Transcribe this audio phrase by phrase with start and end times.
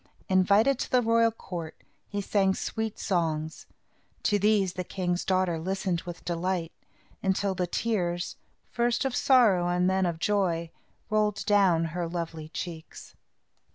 [0.29, 3.67] Invited to the royal court, he sang sweet songs.
[4.23, 6.71] To these the king's daughter listened with delight,
[7.21, 8.35] until the tears,
[8.71, 10.71] first of sorrow and then of joy,
[11.11, 13.15] rolled down her lovely cheeks.